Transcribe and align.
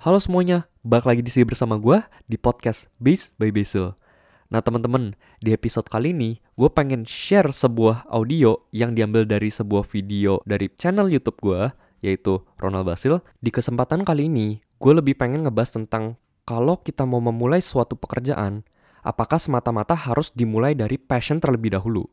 Halo 0.00 0.16
semuanya, 0.16 0.64
balik 0.80 1.04
lagi 1.04 1.20
di 1.20 1.28
sini 1.28 1.44
bersama 1.44 1.76
gue 1.76 2.00
di 2.24 2.40
podcast 2.40 2.88
Base 2.96 3.36
by 3.36 3.52
Basil. 3.52 4.00
Nah 4.48 4.64
teman-teman, 4.64 5.12
di 5.44 5.52
episode 5.52 5.92
kali 5.92 6.16
ini 6.16 6.40
gue 6.56 6.72
pengen 6.72 7.04
share 7.04 7.52
sebuah 7.52 8.08
audio 8.08 8.64
yang 8.72 8.96
diambil 8.96 9.28
dari 9.28 9.52
sebuah 9.52 9.84
video 9.84 10.40
dari 10.48 10.72
channel 10.72 11.12
YouTube 11.12 11.44
gue, 11.44 11.68
yaitu 12.00 12.40
Ronald 12.56 12.88
Basil. 12.88 13.20
Di 13.44 13.52
kesempatan 13.52 14.00
kali 14.08 14.32
ini, 14.32 14.64
gue 14.80 14.92
lebih 14.96 15.20
pengen 15.20 15.44
ngebahas 15.44 15.76
tentang 15.76 16.16
kalau 16.48 16.80
kita 16.80 17.04
mau 17.04 17.20
memulai 17.20 17.60
suatu 17.60 17.92
pekerjaan, 17.92 18.64
apakah 19.04 19.36
semata-mata 19.36 19.92
harus 19.92 20.32
dimulai 20.32 20.72
dari 20.72 20.96
passion 20.96 21.44
terlebih 21.44 21.76
dahulu? 21.76 22.08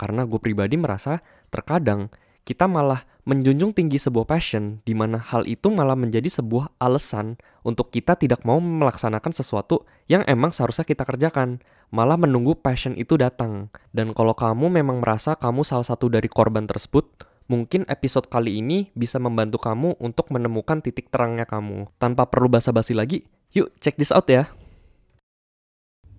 Karena 0.00 0.24
gue 0.24 0.40
pribadi 0.40 0.80
merasa 0.80 1.20
terkadang 1.52 2.08
kita 2.44 2.66
malah 2.66 3.04
menjunjung 3.28 3.76
tinggi 3.76 4.00
sebuah 4.00 4.26
passion 4.26 4.80
di 4.82 4.96
mana 4.96 5.20
hal 5.20 5.44
itu 5.46 5.70
malah 5.70 5.94
menjadi 5.94 6.26
sebuah 6.26 6.74
alasan 6.80 7.38
untuk 7.62 7.92
kita 7.92 8.16
tidak 8.16 8.42
mau 8.42 8.58
melaksanakan 8.58 9.30
sesuatu 9.30 9.84
yang 10.10 10.26
emang 10.26 10.50
seharusnya 10.50 10.82
kita 10.82 11.06
kerjakan, 11.06 11.62
malah 11.94 12.18
menunggu 12.18 12.58
passion 12.58 12.96
itu 12.98 13.14
datang. 13.20 13.70
Dan 13.94 14.16
kalau 14.16 14.34
kamu 14.34 14.82
memang 14.82 14.98
merasa 15.04 15.36
kamu 15.36 15.62
salah 15.62 15.86
satu 15.86 16.10
dari 16.10 16.26
korban 16.26 16.66
tersebut, 16.66 17.06
mungkin 17.46 17.86
episode 17.86 18.26
kali 18.26 18.58
ini 18.58 18.90
bisa 18.98 19.22
membantu 19.22 19.62
kamu 19.62 20.00
untuk 20.02 20.32
menemukan 20.34 20.82
titik 20.82 21.12
terangnya 21.12 21.46
kamu. 21.46 21.86
Tanpa 22.02 22.26
perlu 22.26 22.50
basa-basi 22.50 22.96
lagi, 22.96 23.22
yuk 23.54 23.70
check 23.78 23.94
this 23.94 24.10
out 24.10 24.26
ya. 24.26 24.50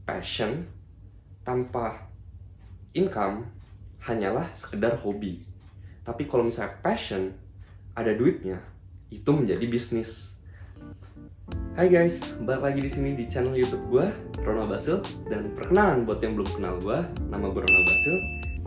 Passion 0.08 0.70
tanpa 1.44 2.08
income 2.96 3.50
hanyalah 4.04 4.48
sekedar 4.56 4.98
hobi 5.04 5.51
tapi 6.02 6.26
kalau 6.26 6.50
misalnya 6.50 6.74
passion, 6.82 7.30
ada 7.94 8.10
duitnya, 8.18 8.58
itu 9.14 9.30
menjadi 9.30 9.66
bisnis. 9.70 10.34
Hai 11.78 11.88
guys, 11.88 12.26
balik 12.42 12.74
lagi 12.74 12.80
di 12.84 12.90
sini 12.90 13.10
di 13.14 13.30
channel 13.30 13.54
YouTube 13.54 13.86
gue, 13.94 14.06
Ronald 14.42 14.74
Basil. 14.74 15.06
Dan 15.30 15.54
perkenalan 15.54 16.10
buat 16.10 16.20
yang 16.26 16.34
belum 16.36 16.50
kenal 16.58 16.76
gue, 16.82 17.00
nama 17.30 17.46
gue 17.54 17.62
Ronald 17.62 17.88
Basil. 17.88 18.16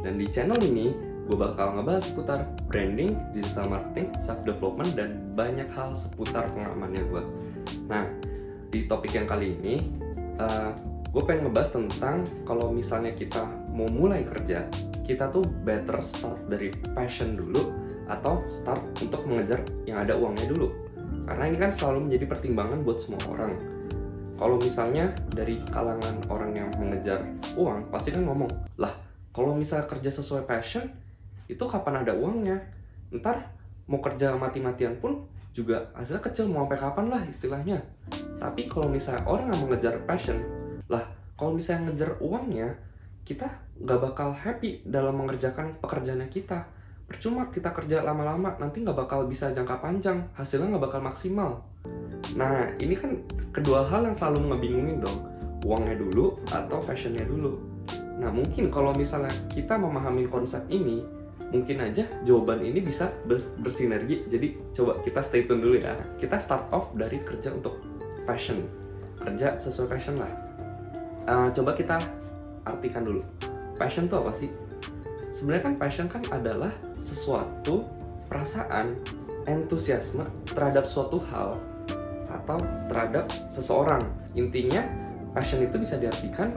Dan 0.06 0.14
di 0.14 0.26
channel 0.30 0.56
ini, 0.62 0.94
gue 1.26 1.36
bakal 1.36 1.74
ngebahas 1.74 2.06
seputar 2.06 2.46
branding, 2.70 3.18
digital 3.34 3.66
marketing, 3.66 4.14
self 4.22 4.40
development, 4.46 4.94
dan 4.94 5.18
banyak 5.34 5.66
hal 5.74 5.90
seputar 5.98 6.46
pengalamannya 6.54 7.02
gue. 7.02 7.22
Nah, 7.90 8.06
di 8.70 8.86
topik 8.86 9.10
yang 9.10 9.26
kali 9.26 9.58
ini, 9.58 9.82
uh, 10.38 10.70
gue 11.10 11.22
pengen 11.26 11.50
ngebahas 11.50 11.70
tentang 11.82 12.22
kalau 12.46 12.70
misalnya 12.70 13.10
kita 13.10 13.42
mau 13.74 13.90
mulai 13.90 14.22
kerja, 14.22 14.70
kita 15.02 15.34
tuh 15.34 15.42
better 15.66 15.98
start 16.00 16.46
dari 16.46 16.70
passion 16.94 17.34
dulu 17.34 17.74
atau 18.06 18.46
start 18.46 18.80
untuk 19.02 19.26
mengejar 19.26 19.66
yang 19.84 19.98
ada 20.06 20.14
uangnya 20.14 20.46
dulu. 20.46 20.70
Karena 21.26 21.50
ini 21.50 21.58
kan 21.58 21.74
selalu 21.74 22.08
menjadi 22.08 22.24
pertimbangan 22.30 22.86
buat 22.86 23.02
semua 23.02 23.20
orang. 23.26 23.52
Kalau 24.38 24.56
misalnya 24.62 25.10
dari 25.34 25.58
kalangan 25.70 26.22
orang 26.30 26.52
yang 26.54 26.68
mengejar 26.78 27.22
uang 27.54 27.86
pasti 27.90 28.10
kan 28.10 28.26
ngomong 28.26 28.50
lah 28.82 28.90
kalau 29.30 29.54
misalnya 29.54 29.86
kerja 29.86 30.10
sesuai 30.10 30.42
passion 30.42 30.90
itu 31.46 31.64
kapan 31.66 32.02
ada 32.02 32.14
uangnya? 32.14 32.62
Ntar 33.14 33.50
mau 33.90 34.02
kerja 34.02 34.34
mati-matian 34.34 34.98
pun 34.98 35.26
juga 35.54 35.86
hasilnya 35.94 36.22
kecil 36.22 36.50
mau 36.50 36.66
sampai 36.66 36.78
kapan 36.82 37.06
lah 37.10 37.22
istilahnya. 37.26 37.78
Tapi 38.38 38.66
kalau 38.66 38.90
misalnya 38.90 39.22
orang 39.26 39.54
yang 39.54 39.60
mengejar 39.66 39.94
passion 40.02 40.38
lah 40.90 41.06
kalau 41.38 41.54
misalnya 41.54 41.90
ngejar 41.90 42.10
uangnya 42.18 42.74
kita 43.24 43.48
nggak 43.80 44.00
bakal 44.00 44.36
happy 44.36 44.84
dalam 44.84 45.16
mengerjakan 45.16 45.80
pekerjaannya 45.80 46.28
kita. 46.28 46.68
Percuma 47.04 47.48
kita 47.52 47.72
kerja 47.72 48.00
lama-lama 48.04 48.56
nanti 48.60 48.80
nggak 48.80 48.96
bakal 48.96 49.28
bisa 49.28 49.52
jangka 49.52 49.80
panjang 49.80 50.28
hasilnya 50.36 50.76
nggak 50.76 50.84
bakal 50.88 51.00
maksimal. 51.00 51.64
Nah 52.36 52.72
ini 52.80 52.96
kan 52.96 53.20
kedua 53.52 53.88
hal 53.88 54.08
yang 54.08 54.16
selalu 54.16 54.52
ngebingungin 54.52 55.00
dong 55.04 55.18
uangnya 55.64 55.96
dulu 55.96 56.36
atau 56.52 56.80
passionnya 56.84 57.24
dulu. 57.24 57.60
Nah 58.20 58.28
mungkin 58.28 58.68
kalau 58.68 58.92
misalnya 58.92 59.32
kita 59.52 59.76
memahami 59.80 60.28
konsep 60.28 60.64
ini 60.68 61.04
mungkin 61.48 61.80
aja 61.80 62.04
jawaban 62.28 62.60
ini 62.60 62.84
bisa 62.84 63.08
bersinergi. 63.60 64.28
Jadi 64.28 64.60
coba 64.76 65.00
kita 65.00 65.20
stay 65.24 65.48
tune 65.48 65.64
dulu 65.64 65.80
ya. 65.80 65.96
Kita 66.20 66.36
start 66.36 66.68
off 66.72 66.92
dari 66.92 67.20
kerja 67.24 67.52
untuk 67.52 67.80
passion. 68.28 68.64
Kerja 69.20 69.56
sesuai 69.56 69.88
passion 69.88 70.20
lah. 70.20 70.32
Uh, 71.24 71.48
coba 71.56 71.72
kita 71.72 72.04
artikan 72.64 73.04
dulu. 73.04 73.20
Passion 73.76 74.08
tuh 74.08 74.24
apa 74.24 74.32
sih? 74.32 74.50
Sebenarnya 75.34 75.72
kan 75.72 75.74
passion 75.76 76.06
kan 76.06 76.22
adalah 76.30 76.70
sesuatu 77.04 77.84
perasaan 78.28 78.96
entusiasme 79.44 80.24
terhadap 80.48 80.88
suatu 80.88 81.20
hal 81.28 81.60
atau 82.32 82.58
terhadap 82.88 83.28
seseorang. 83.52 84.02
Intinya 84.34 84.84
passion 85.36 85.60
itu 85.60 85.76
bisa 85.76 86.00
diartikan 86.00 86.52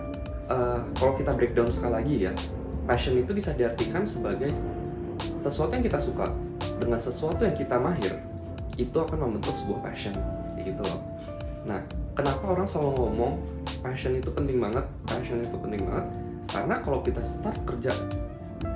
uh, 0.47 0.85
kalau 0.95 1.17
kita 1.17 1.33
breakdown 1.35 1.67
sekali 1.73 1.93
lagi 1.93 2.15
ya 2.29 2.33
passion 2.87 3.19
itu 3.19 3.35
bisa 3.35 3.51
diartikan 3.51 4.07
sebagai 4.07 4.53
sesuatu 5.43 5.75
yang 5.75 5.83
kita 5.83 5.99
suka 5.99 6.31
dengan 6.79 7.01
sesuatu 7.03 7.43
yang 7.43 7.57
kita 7.57 7.75
mahir 7.75 8.15
itu 8.79 8.95
akan 8.95 9.27
membentuk 9.27 9.53
sebuah 9.57 9.83
passion. 9.83 10.13
Gitu 10.61 10.79
loh. 10.79 11.01
Nah 11.67 11.83
kenapa 12.15 12.55
orang 12.55 12.67
selalu 12.69 12.91
ngomong 12.95 13.33
passion 13.87 14.19
itu 14.19 14.27
penting 14.35 14.59
banget 14.59 14.83
passion 15.07 15.39
itu 15.39 15.55
penting 15.55 15.87
banget. 15.87 16.05
Karena 16.51 16.75
kalau 16.83 16.99
kita 16.99 17.23
start 17.23 17.55
kerja 17.63 17.95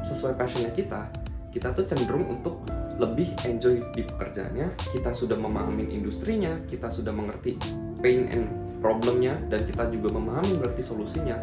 sesuai 0.07 0.39
passionnya 0.39 0.71
kita 0.71 1.11
kita 1.51 1.75
tuh 1.75 1.83
cenderung 1.83 2.31
untuk 2.31 2.63
lebih 2.95 3.35
enjoy 3.43 3.83
di 3.91 4.07
pekerjaannya. 4.07 4.71
Kita 4.95 5.11
sudah 5.11 5.35
memahami 5.35 5.91
industrinya 5.91 6.55
kita 6.71 6.87
sudah 6.87 7.11
mengerti 7.11 7.59
pain 7.99 8.31
and 8.31 8.47
problemnya 8.79 9.35
dan 9.51 9.67
kita 9.67 9.91
juga 9.91 10.15
memahami 10.15 10.63
mengerti 10.63 10.79
solusinya. 10.79 11.35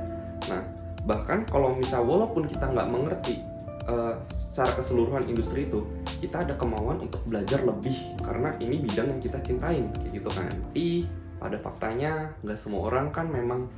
Nah 0.49 0.65
bahkan 1.05 1.45
kalau 1.45 1.77
misal 1.77 2.09
walaupun 2.09 2.49
kita 2.49 2.73
nggak 2.73 2.89
mengerti 2.89 3.45
uh, 3.85 4.17
secara 4.33 4.81
keseluruhan 4.81 5.29
industri 5.29 5.69
itu 5.69 5.85
kita 6.25 6.41
ada 6.41 6.57
kemauan 6.57 7.05
untuk 7.05 7.21
belajar 7.29 7.61
lebih. 7.61 8.17
Karena 8.25 8.49
ini 8.65 8.81
bidang 8.81 9.13
yang 9.13 9.21
kita 9.21 9.39
cintain 9.45 9.93
kayak 9.93 10.25
gitu 10.25 10.31
kan. 10.33 10.49
Tapi 10.49 11.05
pada 11.39 11.57
faktanya 11.59 12.35
nggak 12.43 12.59
semua 12.59 12.91
orang 12.91 13.15
kan 13.15 13.31
memang 13.31 13.71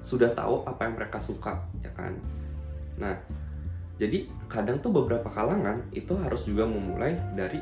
sudah 0.00 0.32
tahu 0.32 0.64
apa 0.64 0.88
yang 0.88 0.94
mereka 0.96 1.20
suka 1.20 1.60
ya 1.84 1.92
kan? 1.92 2.16
Nah 2.96 3.14
jadi 3.96 4.28
kadang 4.52 4.80
tuh 4.84 4.92
beberapa 4.92 5.28
kalangan 5.32 5.80
itu 5.96 6.12
harus 6.20 6.44
juga 6.44 6.68
memulai 6.68 7.16
dari 7.32 7.60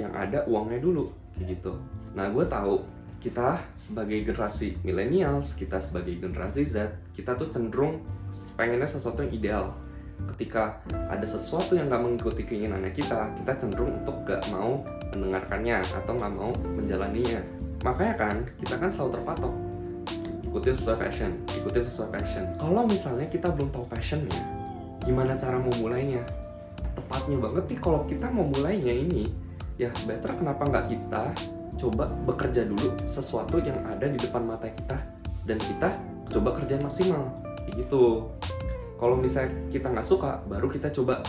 yang 0.00 0.12
ada 0.16 0.46
uangnya 0.48 0.80
dulu 0.80 1.12
kayak 1.36 1.58
gitu. 1.58 1.76
Nah 2.16 2.32
gue 2.32 2.44
tahu 2.48 2.80
kita 3.18 3.58
sebagai 3.74 4.30
generasi 4.30 4.78
millennials 4.86 5.58
kita 5.58 5.82
sebagai 5.82 6.22
generasi 6.22 6.62
Z 6.62 6.94
kita 7.18 7.34
tuh 7.34 7.50
cenderung 7.50 7.98
pengennya 8.54 8.86
sesuatu 8.86 9.26
yang 9.26 9.32
ideal. 9.34 9.66
Ketika 10.34 10.82
ada 10.90 11.22
sesuatu 11.22 11.78
yang 11.78 11.86
gak 11.90 12.02
mengikuti 12.02 12.42
keinginannya 12.42 12.90
kita 12.90 13.30
kita 13.38 13.52
cenderung 13.54 14.02
untuk 14.02 14.18
gak 14.26 14.42
mau 14.50 14.82
mendengarkannya 15.14 15.78
atau 15.82 16.12
gak 16.18 16.34
mau 16.34 16.50
menjalaninya 16.74 17.38
makanya 17.86 18.14
kan 18.18 18.36
kita 18.58 18.74
kan 18.78 18.90
selalu 18.90 19.20
terpatok. 19.20 19.54
Ikutin 20.48 20.74
sesuai 20.74 20.98
passion 20.98 21.32
ikutin 21.68 21.84
sesuai 21.84 22.08
passion. 22.16 22.44
Kalau 22.56 22.82
misalnya 22.88 23.28
kita 23.28 23.52
belum 23.52 23.68
tahu 23.68 23.84
passionnya 23.92 24.40
gimana 25.04 25.36
cara 25.36 25.60
memulainya? 25.60 26.24
Tepatnya 26.96 27.38
banget 27.38 27.64
nih 27.70 27.78
kalau 27.80 28.00
kita 28.08 28.26
mau 28.32 28.48
mulainya 28.48 28.92
ini 28.92 29.28
ya 29.78 29.92
better 30.08 30.34
kenapa 30.34 30.66
nggak 30.66 30.86
kita 30.90 31.22
coba 31.78 32.10
bekerja 32.26 32.66
dulu 32.66 32.90
sesuatu 33.06 33.62
yang 33.62 33.78
ada 33.86 34.10
di 34.10 34.18
depan 34.18 34.42
mata 34.42 34.66
kita 34.66 34.98
dan 35.46 35.58
kita 35.60 35.94
coba 36.32 36.58
kerja 36.58 36.80
maksimal. 36.82 37.30
Gitu. 37.70 38.26
Kalau 38.98 39.14
misalnya 39.14 39.54
kita 39.70 39.86
nggak 39.94 40.08
suka 40.08 40.42
baru 40.50 40.66
kita 40.66 40.90
coba 40.90 41.22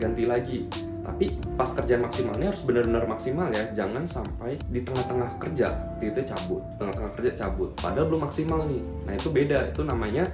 ganti 0.00 0.24
lagi 0.24 0.64
tapi 1.04 1.36
pas 1.60 1.68
kerja 1.68 2.00
maksimalnya 2.00 2.48
harus 2.48 2.64
benar-benar 2.64 3.04
maksimal 3.04 3.52
ya. 3.52 3.68
Jangan 3.76 4.08
sampai 4.08 4.56
di 4.72 4.80
tengah-tengah 4.80 5.36
kerja 5.36 5.76
itu 6.00 6.20
cabut. 6.24 6.64
Tengah-tengah 6.80 7.12
kerja 7.20 7.32
cabut. 7.44 7.70
Padahal 7.76 8.08
belum 8.08 8.24
maksimal 8.24 8.64
nih. 8.64 8.82
Nah 9.04 9.12
itu 9.12 9.28
beda. 9.28 9.68
Itu 9.68 9.84
namanya 9.84 10.24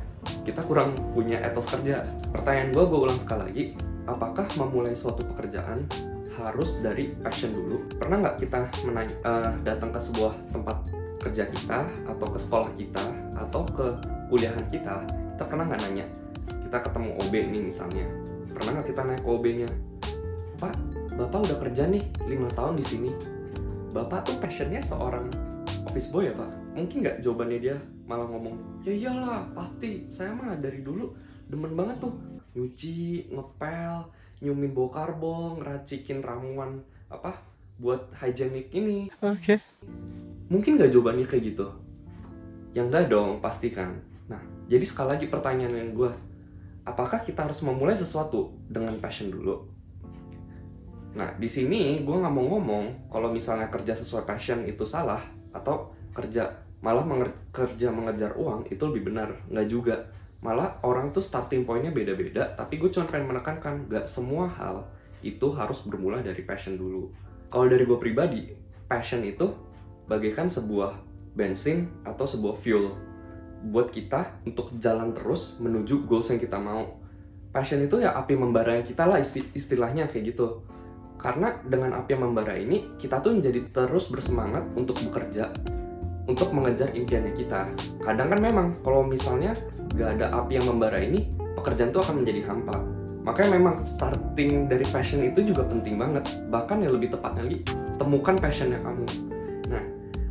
kita 0.47 0.63
kurang 0.63 0.95
punya 1.11 1.43
etos 1.43 1.67
kerja. 1.67 2.07
Pertanyaan 2.31 2.71
gue 2.71 2.85
gue 2.87 3.01
ulang 3.03 3.19
sekali 3.19 3.43
lagi. 3.51 3.65
Apakah 4.07 4.47
memulai 4.55 4.95
suatu 4.95 5.27
pekerjaan 5.27 5.91
harus 6.39 6.79
dari 6.79 7.19
passion 7.19 7.51
dulu? 7.51 7.83
Pernah 7.99 8.17
nggak 8.31 8.37
kita 8.39 8.59
uh, 9.27 9.51
datang 9.67 9.91
ke 9.91 9.99
sebuah 9.99 10.33
tempat 10.55 10.77
kerja 11.21 11.51
kita 11.51 11.85
atau 12.09 12.27
ke 12.31 12.39
sekolah 12.39 12.71
kita 12.79 13.05
atau 13.35 13.67
ke 13.67 13.87
kuliahan 14.31 14.65
kita? 14.71 15.03
Kita 15.35 15.45
pernah 15.51 15.67
nggak 15.67 15.81
nanya? 15.83 16.07
Kita 16.47 16.79
ketemu 16.79 17.11
OB 17.27 17.35
nih 17.35 17.63
misalnya. 17.67 18.07
Pernah 18.55 18.71
nggak 18.79 18.89
kita 18.95 19.03
naik 19.03 19.23
ke 19.27 19.31
OB-nya 19.31 19.90
Pak 20.61 20.77
Bapak 21.17 21.49
udah 21.49 21.57
kerja 21.57 21.89
nih 21.89 22.05
lima 22.29 22.47
tahun 22.53 22.77
di 22.77 22.85
sini 22.85 23.11
Bapak 23.91 24.29
tuh 24.29 24.37
passionnya 24.39 24.85
seorang 24.85 25.27
office 25.89 26.13
boy 26.13 26.29
ya 26.29 26.35
Pak 26.37 26.77
mungkin 26.77 27.03
nggak 27.03 27.25
jawabannya 27.25 27.59
dia 27.59 27.77
malah 28.05 28.29
ngomong 28.29 28.85
ya 28.85 28.93
iyalah 28.93 29.49
pasti 29.57 30.07
saya 30.13 30.37
mah 30.37 30.55
dari 30.61 30.85
dulu 30.85 31.11
demen 31.49 31.73
banget 31.73 31.99
tuh 32.05 32.15
nyuci 32.55 33.33
ngepel 33.33 34.07
nyumin 34.45 34.77
bau 34.77 34.93
karbon 34.93 35.65
racikin 35.65 36.23
ramuan 36.23 36.85
apa 37.09 37.41
buat 37.81 38.13
hygienic 38.21 38.71
ini 38.77 39.09
oke 39.25 39.41
okay. 39.41 39.59
Mungkin 40.51 40.83
gak 40.83 40.91
jawabannya 40.91 41.31
kayak 41.31 41.55
gitu? 41.55 41.71
Yang 42.75 42.87
enggak 42.91 43.07
dong, 43.07 43.39
pastikan. 43.39 44.03
Nah, 44.27 44.43
jadi 44.67 44.83
sekali 44.83 45.15
lagi 45.15 45.27
pertanyaan 45.31 45.79
yang 45.79 45.91
gue, 45.95 46.11
apakah 46.83 47.23
kita 47.23 47.47
harus 47.47 47.63
memulai 47.63 47.95
sesuatu 47.95 48.51
dengan 48.67 48.99
passion 48.99 49.31
dulu? 49.31 49.71
Nah, 51.11 51.35
di 51.35 51.49
sini 51.51 52.07
gue 52.07 52.17
nggak 52.17 52.35
mau 52.35 52.47
ngomong 52.57 53.11
kalau 53.11 53.35
misalnya 53.35 53.67
kerja 53.67 53.99
sesuai 53.99 54.23
passion 54.23 54.63
itu 54.63 54.87
salah 54.87 55.19
atau 55.51 55.91
kerja 56.15 56.55
malah 56.81 57.05
menger 57.05 57.35
kerja 57.53 57.93
mengejar 57.93 58.39
uang 58.39 58.71
itu 58.71 58.83
lebih 58.87 59.11
benar. 59.11 59.35
Nggak 59.51 59.69
juga. 59.69 59.97
Malah 60.41 60.81
orang 60.87 61.13
tuh 61.13 61.21
starting 61.21 61.69
pointnya 61.69 61.93
beda-beda, 61.93 62.57
tapi 62.57 62.81
gue 62.81 62.89
cuma 62.89 63.05
pengen 63.05 63.37
menekankan 63.37 63.85
nggak 63.93 64.09
semua 64.09 64.49
hal 64.49 64.89
itu 65.21 65.53
harus 65.53 65.85
bermula 65.85 66.25
dari 66.25 66.41
passion 66.41 66.81
dulu. 66.81 67.13
Kalau 67.53 67.69
dari 67.69 67.85
gue 67.85 67.99
pribadi, 68.01 68.49
passion 68.89 69.21
itu 69.21 69.53
bagaikan 70.09 70.49
sebuah 70.49 70.97
bensin 71.37 71.93
atau 72.09 72.25
sebuah 72.25 72.57
fuel 72.57 72.97
buat 73.69 73.93
kita 73.93 74.41
untuk 74.49 74.73
jalan 74.81 75.13
terus 75.13 75.61
menuju 75.61 76.09
goals 76.09 76.33
yang 76.33 76.41
kita 76.41 76.57
mau. 76.57 76.97
Passion 77.53 77.85
itu 77.85 78.01
ya 78.01 78.17
api 78.17 78.33
membara 78.33 78.81
kita 78.81 79.05
lah 79.05 79.21
istilahnya 79.53 80.09
kayak 80.09 80.33
gitu 80.33 80.65
karena 81.21 81.53
dengan 81.69 82.01
api 82.01 82.17
yang 82.17 82.33
membara 82.33 82.57
ini, 82.57 82.97
kita 82.97 83.21
tuh 83.21 83.37
menjadi 83.37 83.61
terus 83.77 84.09
bersemangat 84.09 84.65
untuk 84.73 84.97
bekerja, 85.05 85.53
untuk 86.25 86.49
mengejar 86.57 86.97
impiannya 86.97 87.37
kita. 87.37 87.69
Kadang 88.01 88.33
kan 88.33 88.41
memang 88.41 88.67
kalau 88.81 89.05
misalnya 89.05 89.53
gak 89.93 90.17
ada 90.17 90.33
api 90.33 90.57
yang 90.57 90.67
membara 90.73 90.97
ini, 90.97 91.29
pekerjaan 91.61 91.93
tuh 91.93 92.01
akan 92.01 92.25
menjadi 92.25 92.49
hampa. 92.49 92.77
Makanya 93.21 93.61
memang 93.61 93.85
starting 93.85 94.65
dari 94.65 94.89
passion 94.89 95.21
itu 95.21 95.45
juga 95.45 95.69
penting 95.69 96.01
banget. 96.01 96.25
Bahkan 96.49 96.81
yang 96.81 96.97
lebih 96.97 97.13
tepatnya 97.13 97.45
lagi, 97.45 97.61
temukan 98.01 98.35
passionnya 98.41 98.81
kamu. 98.81 99.05
Nah, 99.69 99.85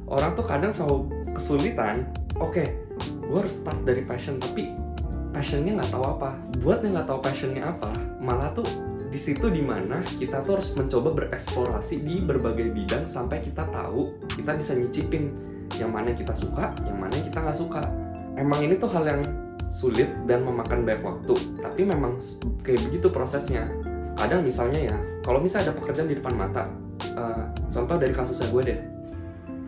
orang 0.10 0.34
tuh 0.34 0.46
kadang 0.50 0.74
selalu 0.74 1.06
kesulitan, 1.38 2.10
oke, 2.42 2.50
okay, 2.50 2.74
gue 3.30 3.38
harus 3.38 3.62
start 3.62 3.86
dari 3.86 4.02
passion, 4.02 4.42
tapi 4.42 4.74
passionnya 5.30 5.78
nggak 5.78 5.92
tahu 5.94 6.04
apa. 6.18 6.34
Buat 6.66 6.82
yang 6.82 6.98
nggak 6.98 7.08
tahu 7.14 7.20
passionnya 7.22 7.62
apa, 7.70 7.94
malah 8.18 8.50
tuh 8.58 8.66
di 9.10 9.18
situ 9.18 9.50
di 9.50 9.66
mana 9.66 10.06
kita 10.06 10.46
tuh 10.46 10.62
harus 10.62 10.70
mencoba 10.78 11.10
bereksplorasi 11.18 12.06
di 12.06 12.22
berbagai 12.22 12.70
bidang 12.70 13.10
sampai 13.10 13.42
kita 13.42 13.66
tahu 13.74 14.14
kita 14.30 14.54
bisa 14.54 14.78
nyicipin 14.78 15.34
yang 15.78 15.94
mana 15.94 16.14
kita 16.18 16.34
suka, 16.34 16.74
yang 16.86 16.98
mana 16.98 17.14
kita 17.14 17.38
nggak 17.42 17.58
suka. 17.58 17.82
Emang 18.38 18.62
ini 18.66 18.78
tuh 18.78 18.90
hal 18.90 19.06
yang 19.06 19.22
sulit 19.70 20.10
dan 20.26 20.42
memakan 20.42 20.82
banyak 20.82 21.06
waktu, 21.06 21.36
tapi 21.62 21.82
memang 21.86 22.18
kayak 22.66 22.82
begitu 22.90 23.14
prosesnya. 23.14 23.70
Kadang 24.18 24.42
misalnya 24.42 24.94
ya, 24.94 24.98
kalau 25.22 25.38
misalnya 25.38 25.70
ada 25.70 25.76
pekerjaan 25.78 26.10
di 26.10 26.18
depan 26.18 26.34
mata, 26.34 26.66
uh, 27.14 27.46
contoh 27.70 27.96
dari 28.02 28.14
kasusnya 28.14 28.50
gue 28.50 28.62
deh, 28.66 28.80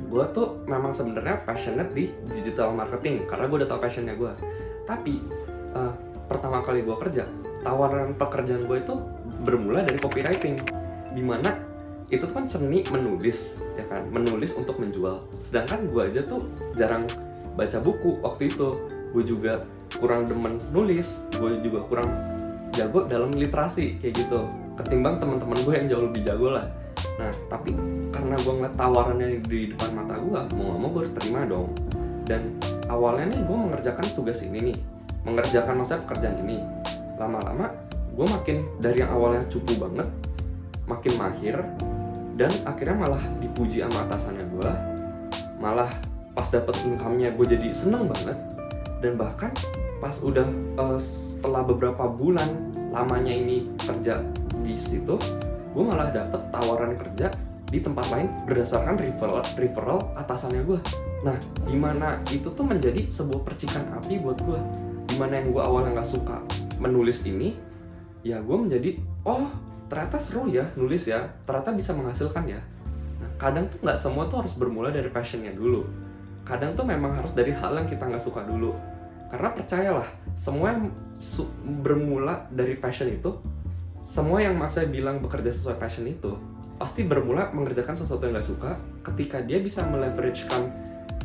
gue 0.10 0.24
tuh 0.34 0.66
memang 0.66 0.92
sebenarnya 0.92 1.46
passionate 1.46 1.94
di 1.94 2.10
digital 2.26 2.74
marketing 2.74 3.30
karena 3.30 3.46
gue 3.46 3.58
udah 3.62 3.70
tau 3.70 3.80
passionnya 3.80 4.18
gue. 4.18 4.32
Tapi 4.90 5.22
uh, 5.78 5.94
pertama 6.26 6.66
kali 6.66 6.82
gue 6.82 6.98
kerja, 6.98 7.30
tawaran 7.62 8.18
pekerjaan 8.18 8.66
gue 8.66 8.78
itu 8.82 8.96
bermula 9.42 9.84
dari 9.86 9.98
copywriting 9.98 10.56
di 11.12 11.24
mana 11.26 11.72
itu 12.12 12.28
kan 12.28 12.44
seni 12.44 12.84
menulis 12.92 13.64
ya 13.80 13.88
kan? 13.88 14.04
Menulis 14.12 14.52
untuk 14.60 14.76
menjual. 14.78 15.24
Sedangkan 15.48 15.88
gue 15.88 16.02
aja 16.12 16.22
tuh 16.28 16.44
jarang 16.76 17.08
baca 17.56 17.80
buku 17.80 18.20
waktu 18.20 18.52
itu. 18.52 18.70
Gue 19.16 19.24
juga 19.24 19.64
kurang 20.00 20.28
demen 20.28 20.60
nulis 20.72 21.28
gue 21.36 21.60
juga 21.64 21.84
kurang 21.88 22.08
jago 22.76 23.08
dalam 23.08 23.32
literasi 23.32 24.00
kayak 24.04 24.28
gitu. 24.28 24.48
Ketimbang 24.80 25.20
teman-teman 25.20 25.60
gue 25.64 25.74
yang 25.76 25.88
jauh 25.88 26.04
lebih 26.12 26.22
jago 26.28 26.48
lah. 26.52 26.68
Nah 27.16 27.32
tapi 27.48 27.76
karena 28.12 28.36
gue 28.40 28.54
ngeliat 28.60 28.76
tawarannya 28.76 29.28
di 29.48 29.72
depan 29.76 29.90
mata 29.96 30.16
gue 30.20 30.32
mau 30.32 30.40
gak 30.44 30.80
mau 30.80 30.90
gue 30.92 31.02
harus 31.08 31.16
terima 31.16 31.48
dong. 31.48 31.72
Dan 32.28 32.60
awalnya 32.92 33.36
nih 33.36 33.40
gue 33.44 33.58
mengerjakan 33.68 34.06
tugas 34.16 34.44
ini 34.44 34.72
nih. 34.72 34.78
Mengerjakan 35.24 35.80
masa 35.80 36.00
pekerjaan 36.04 36.44
ini. 36.44 36.60
Lama-lama 37.16 37.72
gue 38.12 38.28
makin 38.28 38.58
dari 38.84 39.04
yang 39.04 39.12
awalnya 39.16 39.44
cupu 39.48 39.80
banget 39.80 40.08
makin 40.86 41.14
mahir 41.16 41.58
dan 42.36 42.52
akhirnya 42.68 42.98
malah 43.08 43.24
dipuji 43.40 43.84
sama 43.84 44.08
atasannya 44.08 44.46
gue 44.52 44.72
malah 45.62 45.92
pas 46.34 46.48
dapet 46.48 46.76
income-nya 46.88 47.36
gue 47.36 47.46
jadi 47.46 47.70
seneng 47.70 48.10
banget. 48.10 48.38
Dan 49.02 49.18
bahkan 49.18 49.50
pas 50.02 50.18
udah 50.22 50.46
uh, 50.82 50.98
setelah 50.98 51.62
beberapa 51.62 52.10
bulan 52.10 52.74
lamanya 52.90 53.34
ini 53.34 53.70
kerja 53.78 54.22
di 54.66 54.74
situ 54.74 55.14
gue 55.72 55.84
malah 55.86 56.10
dapet 56.10 56.42
tawaran 56.50 56.98
kerja 56.98 57.30
di 57.70 57.80
tempat 57.80 58.10
lain 58.12 58.28
berdasarkan 58.50 58.98
referral 58.98 59.46
referral 59.56 60.00
atasannya 60.18 60.66
gue 60.66 60.80
nah 61.22 61.38
di 61.70 61.78
mana 61.78 62.18
itu 62.34 62.50
tuh 62.50 62.66
menjadi 62.66 63.08
sebuah 63.14 63.46
percikan 63.46 63.86
api 64.02 64.20
buat 64.20 64.42
gue 64.42 64.60
di 65.06 65.16
mana 65.22 65.40
yang 65.40 65.54
gue 65.54 65.64
awalnya 65.64 66.02
nggak 66.02 66.10
suka 66.10 66.42
menulis 66.82 67.22
ini 67.24 67.56
ya 68.22 68.38
gue 68.42 68.58
menjadi 68.58 69.02
oh 69.26 69.50
ternyata 69.90 70.18
seru 70.22 70.48
ya 70.48 70.70
nulis 70.78 71.10
ya. 71.10 71.30
Ternyata 71.44 71.76
bisa 71.76 71.92
menghasilkan 71.92 72.44
ya. 72.48 72.62
Nah 73.20 73.32
kadang 73.42 73.68
tuh 73.68 73.82
nggak 73.84 74.00
semua 74.00 74.30
tuh 74.32 74.46
harus 74.46 74.54
bermula 74.56 74.90
dari 74.94 75.10
passionnya 75.12 75.52
dulu. 75.52 75.84
Kadang 76.48 76.74
tuh 76.74 76.88
memang 76.88 77.18
harus 77.18 77.36
dari 77.36 77.54
hal 77.54 77.76
yang 77.78 77.88
kita 77.90 78.08
nggak 78.08 78.24
suka 78.24 78.46
dulu. 78.48 78.74
Karena 79.32 79.50
percayalah 79.56 80.10
semua 80.36 80.76
yang 80.76 80.92
bermula 81.86 82.50
dari 82.52 82.76
passion 82.76 83.08
itu 83.08 83.40
semua 84.04 84.44
yang 84.44 84.58
masa 84.60 84.84
bilang 84.84 85.24
bekerja 85.24 85.56
sesuai 85.56 85.80
passion 85.80 86.04
itu 86.04 86.36
pasti 86.82 87.06
bermula 87.06 87.54
mengerjakan 87.54 87.94
sesuatu 87.94 88.26
yang 88.26 88.36
nggak 88.36 88.50
suka 88.50 88.72
ketika 89.06 89.38
dia 89.46 89.62
bisa 89.62 89.86
meleveragekan 89.86 90.68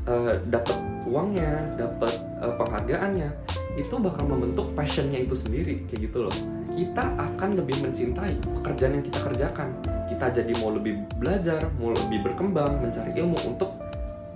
uh, 0.04 0.36
dapat 0.52 0.76
uangnya 1.08 1.72
dapat 1.80 2.12
uh, 2.44 2.54
penghargaannya 2.60 3.32
itu 3.76 4.00
bakal 4.00 4.24
membentuk 4.24 4.72
passionnya 4.72 5.20
itu 5.20 5.36
sendiri 5.36 5.84
kayak 5.86 6.08
gitu 6.08 6.18
loh. 6.26 6.36
Kita 6.72 7.12
akan 7.16 7.60
lebih 7.60 7.76
mencintai 7.84 8.40
pekerjaan 8.40 9.00
yang 9.00 9.04
kita 9.04 9.20
kerjakan. 9.20 9.68
Kita 10.08 10.32
jadi 10.32 10.52
mau 10.64 10.72
lebih 10.72 11.04
belajar 11.20 11.60
mau 11.76 11.92
lebih 11.92 12.24
berkembang 12.24 12.80
mencari 12.80 13.12
ilmu 13.20 13.36
untuk 13.44 13.76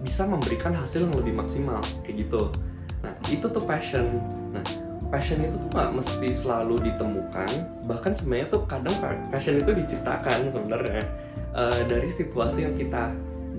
bisa 0.05 0.29
memberikan 0.29 0.77
hasil 0.77 1.09
yang 1.09 1.17
lebih 1.17 1.35
maksimal 1.37 1.81
kayak 2.05 2.29
gitu. 2.29 2.53
Nah 3.01 3.13
itu 3.33 3.49
tuh 3.49 3.65
passion. 3.65 4.21
Nah 4.53 4.65
passion 5.11 5.43
itu 5.43 5.57
tuh 5.59 5.71
nggak 5.75 5.91
mesti 5.99 6.29
selalu 6.31 6.75
ditemukan 6.87 7.51
bahkan 7.91 8.15
sebenarnya 8.15 8.47
tuh 8.55 8.63
kadang 8.71 8.95
passion 9.29 9.59
itu 9.59 9.75
diciptakan 9.75 10.47
sebenarnya 10.47 11.03
uh, 11.51 11.83
dari 11.91 12.07
situasi 12.07 12.63
yang 12.63 12.79
kita 12.79 13.11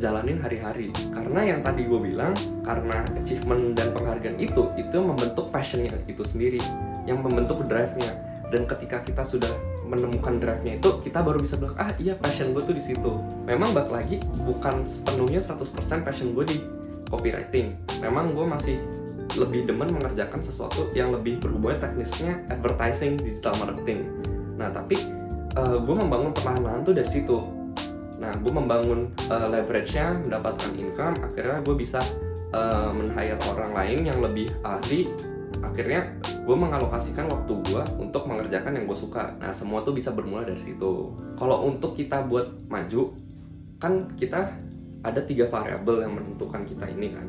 jalanin 0.01 0.41
hari-hari. 0.41 0.89
Karena 1.13 1.53
yang 1.53 1.59
tadi 1.61 1.85
gue 1.85 2.01
bilang 2.01 2.33
karena 2.65 3.05
achievement 3.13 3.77
dan 3.77 3.93
penghargaan 3.93 4.41
itu 4.41 4.73
itu 4.75 4.97
membentuk 4.97 5.53
passionnya 5.53 5.93
itu 6.09 6.25
sendiri 6.25 6.57
yang 7.05 7.21
membentuk 7.21 7.61
drive-nya. 7.69 8.17
Dan 8.51 8.67
ketika 8.67 8.99
kita 9.05 9.23
sudah 9.23 9.53
menemukan 9.87 10.41
drive-nya 10.41 10.81
itu 10.81 10.99
kita 11.05 11.23
baru 11.23 11.39
bisa 11.39 11.55
bilang 11.55 11.77
ah 11.79 11.93
iya 12.01 12.17
passion 12.17 12.57
gue 12.57 12.65
tuh 12.65 12.75
di 12.75 12.83
situ. 12.83 13.21
Memang 13.45 13.77
bak 13.77 13.93
lagi 13.93 14.17
bukan 14.41 14.83
sepenuhnya 14.83 15.39
100% 15.39 16.01
passion 16.01 16.33
gue 16.33 16.45
di 16.49 16.57
copywriting. 17.07 17.77
Memang 18.01 18.33
gue 18.33 18.43
masih 18.43 18.81
lebih 19.39 19.63
demen 19.63 19.87
mengerjakan 19.95 20.43
sesuatu 20.43 20.91
yang 20.91 21.13
lebih 21.15 21.39
berhubungan 21.39 21.79
teknisnya 21.79 22.43
advertising 22.51 23.15
digital 23.15 23.55
marketing. 23.63 24.09
Nah 24.59 24.67
tapi 24.73 24.99
uh, 25.55 25.79
gue 25.79 25.95
membangun 25.95 26.35
perlahan-lahan 26.35 26.83
tuh 26.83 26.91
dari 26.91 27.07
situ 27.07 27.60
Nah, 28.21 28.29
gue 28.37 28.53
membangun 28.53 29.09
uh, 29.33 29.49
leverage-nya, 29.49 30.21
mendapatkan 30.21 30.77
income, 30.77 31.17
akhirnya 31.25 31.57
gue 31.65 31.73
bisa 31.73 32.05
uh, 32.53 32.93
men-hire 32.93 33.41
orang 33.49 33.73
lain 33.73 33.99
yang 34.13 34.21
lebih 34.21 34.53
ahli. 34.61 35.09
Akhirnya 35.65 36.13
gue 36.45 36.53
mengalokasikan 36.53 37.25
waktu 37.33 37.53
gue 37.65 37.83
untuk 37.97 38.29
mengerjakan 38.29 38.77
yang 38.77 38.85
gue 38.85 38.97
suka. 38.97 39.33
Nah, 39.41 39.49
semua 39.49 39.81
tuh 39.81 39.97
bisa 39.97 40.13
bermula 40.13 40.45
dari 40.45 40.61
situ. 40.61 41.17
Kalau 41.33 41.65
untuk 41.65 41.97
kita 41.97 42.21
buat 42.29 42.61
maju, 42.69 43.17
kan 43.81 44.13
kita 44.13 44.53
ada 45.01 45.21
tiga 45.25 45.49
variabel 45.49 46.05
yang 46.05 46.13
menentukan 46.13 46.61
kita 46.69 46.85
ini 46.93 47.17
kan. 47.17 47.27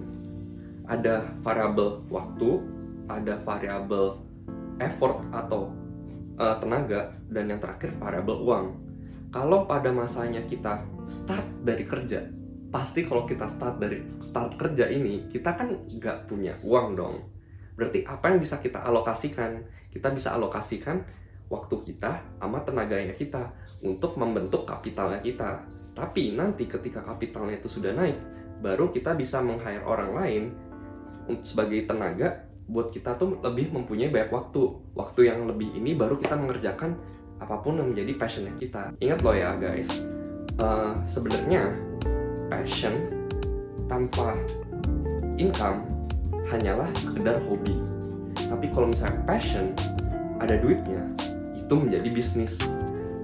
Ada 0.92 1.24
variabel 1.40 2.04
waktu, 2.12 2.60
ada 3.08 3.40
variabel 3.40 4.20
effort 4.76 5.24
atau 5.32 5.72
uh, 6.36 6.60
tenaga, 6.60 7.16
dan 7.32 7.48
yang 7.48 7.60
terakhir 7.64 7.96
variabel 7.96 8.36
uang 8.44 8.66
kalau 9.32 9.64
pada 9.64 9.88
masanya 9.90 10.44
kita 10.44 10.84
start 11.08 11.64
dari 11.64 11.88
kerja 11.88 12.28
pasti 12.72 13.04
kalau 13.04 13.28
kita 13.28 13.48
start 13.48 13.80
dari 13.80 14.00
start 14.20 14.56
kerja 14.56 14.88
ini 14.88 15.28
kita 15.28 15.52
kan 15.52 15.68
nggak 15.92 16.24
punya 16.24 16.56
uang 16.64 16.96
dong. 16.96 17.16
Berarti 17.76 18.04
apa 18.08 18.32
yang 18.32 18.40
bisa 18.40 18.60
kita 18.64 18.80
alokasikan? 18.80 19.60
Kita 19.92 20.08
bisa 20.08 20.32
alokasikan 20.32 21.04
waktu 21.52 21.76
kita 21.84 22.40
sama 22.40 22.64
tenaganya 22.64 23.12
kita 23.12 23.52
untuk 23.84 24.16
membentuk 24.16 24.64
kapitalnya 24.64 25.20
kita. 25.20 25.68
Tapi 25.92 26.32
nanti 26.32 26.64
ketika 26.64 27.04
kapitalnya 27.04 27.60
itu 27.60 27.68
sudah 27.68 27.92
naik 27.92 28.16
baru 28.64 28.88
kita 28.88 29.12
bisa 29.18 29.44
meng-hire 29.44 29.84
orang 29.84 30.10
lain 30.16 30.42
sebagai 31.44 31.84
tenaga 31.84 32.48
buat 32.70 32.94
kita 32.94 33.20
tuh 33.20 33.36
lebih 33.44 33.68
mempunyai 33.68 34.08
banyak 34.08 34.32
waktu. 34.32 34.62
Waktu 34.96 35.28
yang 35.28 35.44
lebih 35.44 35.76
ini 35.76 35.92
baru 35.92 36.16
kita 36.16 36.40
mengerjakan 36.40 36.96
apa 37.42 37.58
pun 37.58 37.82
yang 37.82 37.90
menjadi 37.90 38.14
passionnya 38.14 38.54
kita. 38.62 38.94
Ingat 39.02 39.18
loh 39.26 39.34
ya 39.34 39.58
guys, 39.58 39.90
uh, 40.62 40.94
sebenarnya 41.10 41.74
passion 42.46 43.10
tanpa 43.90 44.38
income 45.36 45.82
hanyalah 46.46 46.86
sekedar 46.94 47.42
hobi. 47.50 47.82
Tapi 48.38 48.66
kalau 48.70 48.94
misalnya 48.94 49.18
passion, 49.26 49.74
ada 50.38 50.60
duitnya, 50.60 51.02
itu 51.58 51.74
menjadi 51.74 52.08
bisnis. 52.12 52.60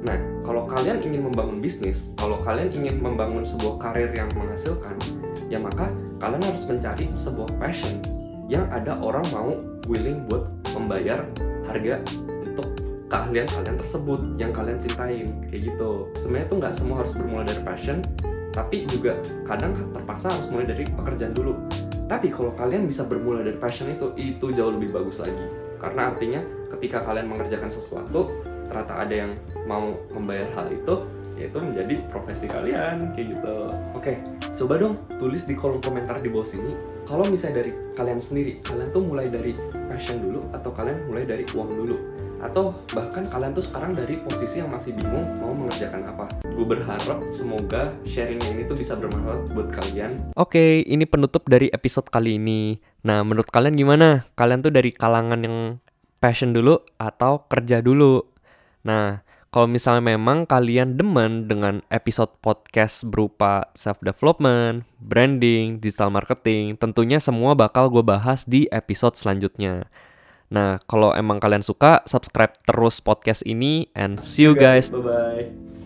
Nah, 0.03 0.17
kalau 0.47 0.65
kalian 0.71 1.05
ingin 1.05 1.29
membangun 1.29 1.59
bisnis, 1.61 2.17
kalau 2.17 2.41
kalian 2.43 2.71
ingin 2.73 2.97
membangun 3.03 3.45
sebuah 3.45 3.83
karir 3.83 4.11
yang 4.15 4.31
menghasilkan, 4.35 4.97
ya 5.53 5.61
maka 5.61 5.91
kalian 6.19 6.43
harus 6.43 6.65
mencari 6.65 7.11
sebuah 7.13 7.51
passion 7.61 8.01
yang 8.49 8.65
ada 8.73 8.97
orang 9.05 9.27
mau 9.31 9.53
willing 9.85 10.25
buat 10.31 10.49
membayar 10.73 11.29
harga 11.69 12.01
keahlian 13.09 13.49
kalian 13.49 13.77
tersebut 13.81 14.21
yang 14.37 14.53
kalian 14.53 14.79
cintain 14.79 15.29
kayak 15.49 15.63
gitu. 15.73 16.13
Sebenarnya 16.21 16.47
tuh 16.53 16.57
nggak 16.61 16.75
semua 16.77 16.97
harus 17.05 17.13
bermula 17.17 17.43
dari 17.49 17.63
passion 17.65 17.99
tapi 18.53 18.89
juga 18.89 19.17
kadang 19.45 19.77
terpaksa 19.93 20.33
harus 20.33 20.49
mulai 20.53 20.69
dari 20.69 20.85
pekerjaan 20.89 21.33
dulu. 21.33 21.57
Tapi 22.09 22.33
kalau 22.33 22.53
kalian 22.57 22.89
bisa 22.89 23.05
bermula 23.05 23.45
dari 23.45 23.57
passion 23.57 23.89
itu 23.89 24.13
itu 24.17 24.47
jauh 24.53 24.73
lebih 24.73 24.93
bagus 24.93 25.21
lagi. 25.21 25.45
Karena 25.81 26.13
artinya 26.13 26.41
ketika 26.77 27.05
kalian 27.05 27.29
mengerjakan 27.33 27.73
sesuatu 27.73 28.29
ternyata 28.69 28.93
ada 29.01 29.15
yang 29.15 29.33
mau 29.65 29.97
membayar 30.13 30.49
hal 30.53 30.69
itu 30.69 31.09
yaitu 31.39 31.63
menjadi 31.63 32.03
profesi 32.11 32.51
kalian 32.51 33.15
kayak 33.17 33.39
gitu. 33.39 33.57
Oke 33.97 34.21
coba 34.59 34.75
dong 34.77 34.99
tulis 35.23 35.47
di 35.47 35.55
kolom 35.55 35.79
komentar 35.79 36.19
di 36.19 36.29
bawah 36.29 36.45
sini 36.45 36.75
kalau 37.07 37.25
misalnya 37.31 37.63
dari 37.63 37.73
kalian 37.95 38.19
sendiri 38.19 38.59
kalian 38.67 38.91
tuh 38.91 39.07
mulai 39.07 39.31
dari 39.31 39.55
passion 39.87 40.19
dulu 40.19 40.43
atau 40.51 40.75
kalian 40.75 40.99
mulai 41.07 41.25
dari 41.25 41.47
uang 41.55 41.71
dulu 41.79 41.97
atau 42.39 42.75
bahkan 42.95 43.27
kalian 43.27 43.53
tuh 43.55 43.65
sekarang 43.65 43.93
dari 43.95 44.23
posisi 44.23 44.63
yang 44.63 44.71
masih 44.71 44.95
bingung 44.95 45.35
mau 45.43 45.55
mengerjakan 45.55 46.07
apa. 46.07 46.27
Gue 46.47 46.67
berharap 46.67 47.19
semoga 47.31 47.95
sharing 48.07 48.43
ini 48.55 48.67
tuh 48.67 48.79
bisa 48.79 48.95
bermanfaat 48.95 49.51
buat 49.55 49.69
kalian. 49.75 50.19
Oke, 50.39 50.83
ini 50.87 51.05
penutup 51.05 51.47
dari 51.51 51.71
episode 51.75 52.07
kali 52.11 52.39
ini. 52.39 52.79
Nah, 53.07 53.23
menurut 53.27 53.51
kalian 53.51 53.75
gimana? 53.75 54.27
Kalian 54.39 54.63
tuh 54.63 54.75
dari 54.75 54.95
kalangan 54.95 55.41
yang 55.43 55.83
passion 56.19 56.55
dulu 56.55 56.83
atau 56.99 57.47
kerja 57.47 57.83
dulu? 57.83 58.23
Nah, 58.87 59.23
kalau 59.49 59.65
misalnya 59.65 60.13
memang 60.13 60.45
kalian 60.45 61.01
demen 61.01 61.49
dengan 61.49 61.81
episode 61.89 62.37
podcast 62.45 63.09
berupa 63.09 63.73
self-development, 63.73 64.85
branding, 65.01 65.81
digital 65.81 66.13
marketing, 66.13 66.77
tentunya 66.77 67.17
semua 67.17 67.57
bakal 67.57 67.89
gue 67.89 68.05
bahas 68.05 68.45
di 68.45 68.69
episode 68.69 69.17
selanjutnya. 69.17 69.89
Nah, 70.49 70.81
kalau 70.89 71.13
emang 71.13 71.41
kalian 71.41 71.61
suka, 71.61 72.01
subscribe 72.09 72.57
terus 72.65 73.05
podcast 73.05 73.45
ini 73.45 73.93
and 73.93 74.17
see 74.21 74.49
you 74.49 74.57
guys. 74.57 74.89
Bye-bye. 74.89 75.78